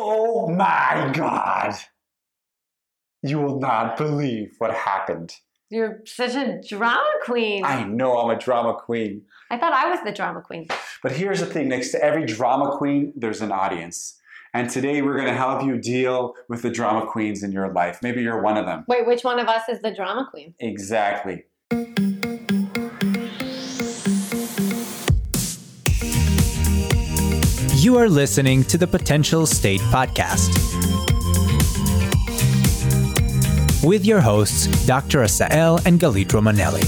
[0.00, 1.74] Oh my God.
[3.20, 5.34] You will not believe what happened.
[5.70, 7.64] You're such a drama queen.
[7.64, 9.22] I know I'm a drama queen.
[9.50, 10.68] I thought I was the drama queen.
[11.02, 14.20] But here's the thing next to every drama queen, there's an audience.
[14.54, 17.98] And today we're going to help you deal with the drama queens in your life.
[18.00, 18.84] Maybe you're one of them.
[18.86, 20.54] Wait, which one of us is the drama queen?
[20.60, 21.44] Exactly.
[27.88, 30.52] You are listening to the Potential State Podcast
[33.82, 35.20] with your hosts, Dr.
[35.20, 36.84] Asael and Galit Romanelli.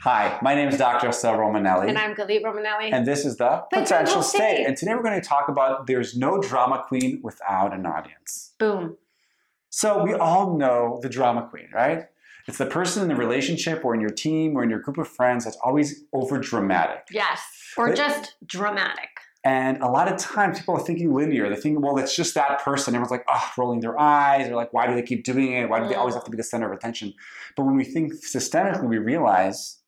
[0.00, 1.08] Hi, my name is Dr.
[1.08, 1.88] Asael Romanelli.
[1.88, 2.92] And I'm Galit Romanelli.
[2.92, 4.38] And this is the Potential Potential State.
[4.38, 4.66] State.
[4.66, 8.52] And today we're going to talk about there's no drama queen without an audience.
[8.58, 8.98] Boom.
[9.70, 12.08] So we all know the drama queen, right?
[12.48, 15.08] It's the person in the relationship or in your team or in your group of
[15.08, 17.06] friends that's always over dramatic.
[17.10, 17.40] Yes.
[17.76, 19.08] Or But- just dramatic.
[19.44, 21.48] And a lot of times people are thinking linear.
[21.48, 22.94] They're thinking, well, it's just that person.
[22.94, 24.46] Everyone's like, oh, rolling their eyes.
[24.46, 25.68] They're like, why do they keep doing it?
[25.68, 27.14] Why do they always have to be the center of attention?
[27.56, 29.78] But when we think systemically, we realize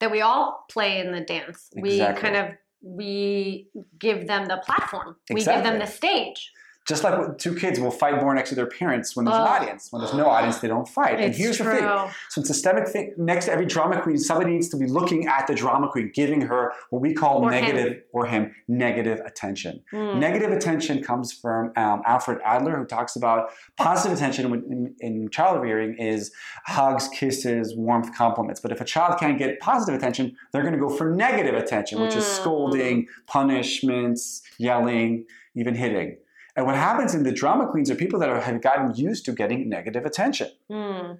[0.00, 1.70] That we all play in the dance.
[1.76, 2.46] We kind of
[2.82, 5.16] we give them the platform.
[5.30, 6.52] We give them the stage.
[6.88, 9.88] Just like two kids will fight more next to their parents when there's an audience.
[9.90, 11.18] When there's no audience, they don't fight.
[11.18, 11.66] and here's true.
[11.66, 12.10] the thing.
[12.30, 15.46] So in systemic thing, next to every drama queen, somebody needs to be looking at
[15.48, 17.64] the drama queen, giving her what we call Or him.
[17.64, 19.82] negative or him negative attention.
[19.92, 20.18] Mm.
[20.18, 25.60] Negative attention comes from um, Alfred Adler, who talks about positive attention in, in child
[25.62, 26.30] rearing is
[26.66, 28.60] hugs, kisses, warmth, compliments.
[28.60, 32.00] But if a child can't get positive attention, they're going to go for negative attention,
[32.00, 32.40] which is Mm.
[32.40, 36.16] scolding, punishments, yelling, even hitting.
[36.56, 39.32] And what happens in the drama queens are people that are, have gotten used to
[39.32, 40.50] getting negative attention.
[40.70, 41.18] Mm.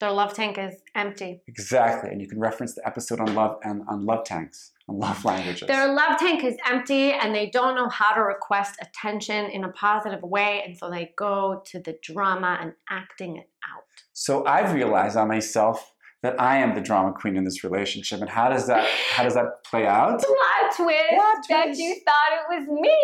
[0.00, 1.40] Their love tank is empty.
[1.46, 5.24] Exactly, and you can reference the episode on love and on love tanks, on love
[5.24, 5.68] languages.
[5.68, 9.70] Their love tank is empty and they don't know how to request attention in a
[9.70, 10.62] positive way.
[10.66, 13.84] And so they go to the drama and acting it out.
[14.12, 15.92] So I've realized on myself
[16.22, 19.34] that I am the drama queen in this relationship, and how does that how does
[19.34, 20.18] that play out?
[20.22, 21.48] Plot twist Plot twist.
[21.50, 22.98] that you thought it was me.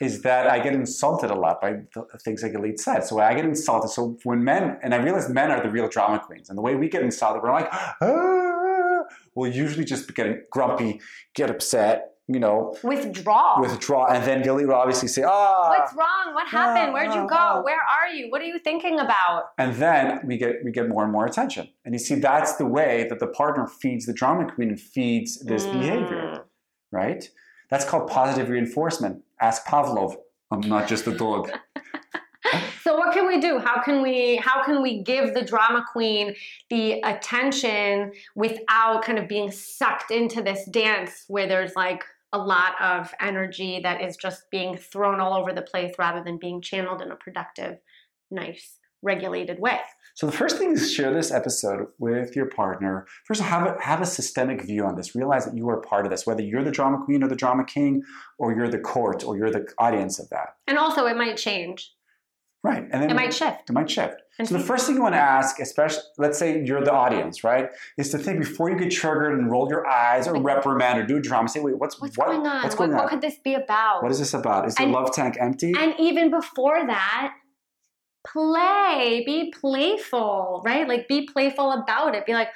[0.00, 3.04] Is that I get insulted a lot by the things like Galit said.
[3.04, 3.88] So I get insulted.
[3.90, 6.74] So when men and I realize men are the real drama queens, and the way
[6.74, 9.02] we get insulted, we're like, ah,
[9.34, 11.00] we'll usually just get grumpy,
[11.34, 13.60] get upset, you know, Withdraw.
[13.60, 16.34] withdraw, and then Gilly will obviously say, ah, What's wrong?
[16.34, 16.92] What happened?
[16.94, 17.60] Where'd you go?
[17.62, 18.30] Where are you?
[18.30, 19.50] What are you thinking about?
[19.58, 21.68] and then we get we get more and more attention.
[21.84, 25.38] And you see, that's the way that the partner feeds the drama queen and feeds
[25.40, 25.72] this Mm.
[25.72, 26.44] behavior,
[26.90, 27.28] right?
[27.70, 29.22] That's called positive reinforcement.
[29.44, 30.16] Ask Pavlov.
[30.50, 31.50] I'm not just a dog.
[32.82, 33.58] So what can we do?
[33.58, 36.34] How can we how can we give the drama queen
[36.68, 42.04] the attention without kind of being sucked into this dance where there's like
[42.34, 46.36] a lot of energy that is just being thrown all over the place rather than
[46.36, 47.78] being channeled in a productive,
[48.30, 49.78] nice, regulated way.
[50.16, 53.06] So the first thing is share this episode with your partner.
[53.26, 55.14] First, have a, have a systemic view on this.
[55.16, 57.64] Realize that you are part of this, whether you're the drama queen or the drama
[57.64, 58.02] king,
[58.38, 60.50] or you're the court, or you're the audience of that.
[60.68, 61.92] And also it might change.
[62.62, 63.68] Right, and then It might shift.
[63.68, 64.22] It might shift.
[64.38, 67.44] And So the first thing you want to ask, especially let's say you're the audience,
[67.44, 71.04] right, is to think before you get triggered and roll your eyes or reprimand or
[71.04, 71.46] do drama.
[71.48, 72.62] Say, wait, what's What's what- going on?
[72.62, 73.08] What's what, going what on?
[73.10, 74.02] could this be about?
[74.02, 74.66] what is this about?
[74.66, 75.74] Is the And- love tank empty?
[75.78, 77.34] And even before that,
[78.24, 80.88] play, be playful, right?
[80.88, 82.26] Like be playful about it.
[82.26, 82.48] Be like,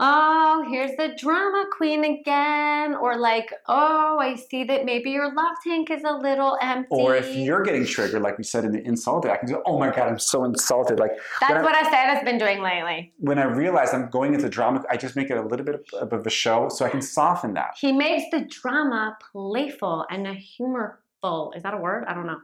[0.00, 2.94] oh, here's the drama queen again.
[2.94, 6.88] Or like, oh, I see that maybe your love tank is a little empty.
[6.90, 9.78] or if you're getting triggered, like we said in the insulted, I can do, oh
[9.78, 10.98] my god, I'm so insulted.
[10.98, 13.12] Like That's what I said has been doing lately.
[13.18, 16.12] when I realize I'm going into drama, I just make it a little bit of,
[16.12, 17.74] of a show so I can soften that.
[17.78, 21.52] He makes the drama playful and a humorful.
[21.56, 22.04] Is that a word?
[22.06, 22.38] I don't know.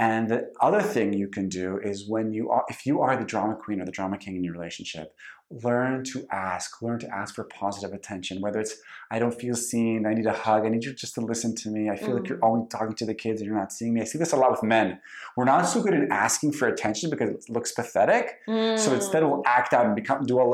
[0.00, 3.24] And the other thing you can do is when you are, if you are the
[3.24, 5.14] drama queen or the drama king in your relationship,
[5.50, 8.40] learn to ask, learn to ask for positive attention.
[8.40, 8.76] Whether it's,
[9.10, 11.68] I don't feel seen, I need a hug, I need you just to listen to
[11.70, 11.90] me.
[11.90, 12.28] I feel like Mm.
[12.30, 14.00] you're only talking to the kids and you're not seeing me.
[14.00, 15.00] I see this a lot with men.
[15.36, 18.38] We're not so good at asking for attention because it looks pathetic.
[18.46, 18.94] So Mm.
[18.94, 20.46] instead, we'll act out and become do a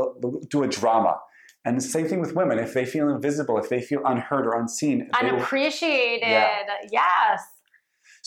[0.49, 1.21] do a drama.
[1.67, 2.59] And the same thing with women.
[2.59, 6.29] If they feel invisible, if they feel unheard or unseen, they will- unappreciated.
[6.29, 6.63] Yeah.
[6.91, 7.43] Yes.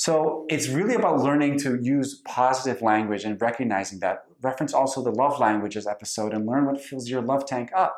[0.04, 4.24] So it's really about learning to use positive language and recognizing that.
[4.42, 7.98] Reference also the love languages episode and learn what fills your love tank up.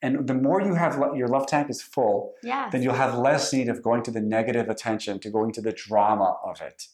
[0.00, 2.70] And the more you have your love tank is full, Yes.
[2.70, 5.72] then you'll have less need of going to the negative attention, to going to the
[5.72, 6.86] drama of it.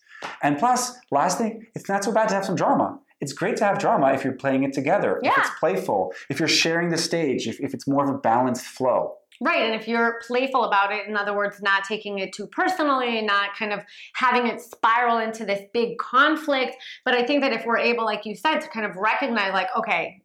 [0.43, 2.99] And plus, last thing, it's not so bad to have some drama.
[3.21, 5.33] it's great to have drama if you're playing it together, Yeah.
[5.33, 8.65] if it's playful, if you're sharing the stage, if, if it's more of a balanced
[8.65, 9.18] flow.
[9.40, 9.62] Right.
[9.62, 13.55] And if you're playful about it, in other words, not taking it too personally, not
[13.56, 13.81] kind of
[14.14, 16.76] having it spiral into this big conflict.
[17.05, 19.69] But I think that if we're able, like you said, to kind of recognize, like,
[19.76, 20.23] okay,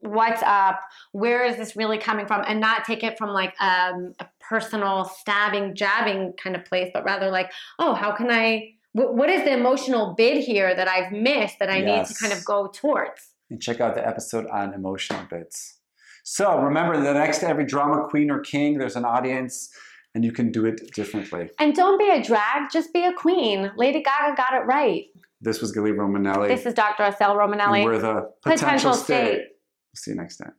[0.00, 0.80] what's up?
[1.12, 2.44] Where is this really coming from?
[2.46, 7.04] And not take it from like um, a personal stabbing, jabbing kind of place, but
[7.04, 8.74] rather like, oh, how can I?
[8.92, 12.44] What is the emotional bid here that I've missed that I need to kind of
[12.44, 13.22] go towards?
[13.48, 15.79] And check out the episode on emotional bids.
[16.32, 19.68] So remember, the next to every drama queen or king, there's an audience,
[20.14, 21.50] and you can do it differently.
[21.58, 23.72] And don't be a drag, just be a queen.
[23.76, 25.06] Lady Gaga got it right.
[25.40, 26.46] This was Gilly Romanelli.
[26.46, 27.02] This is Dr.
[27.02, 27.78] Asael Romanelli.
[27.78, 29.26] and we're the Potential potential, State.
[29.26, 29.44] state.
[29.96, 30.52] See you next time.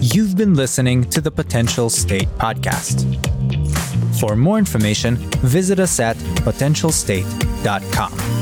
[0.00, 3.06] You've been listening to the Potential State Podcast.
[4.18, 8.41] For more information, visit us at potentialstate.com.